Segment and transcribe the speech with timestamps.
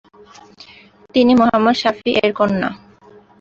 [1.15, 2.69] তিনি মুহাম্মদ সাফি এর কন্যা।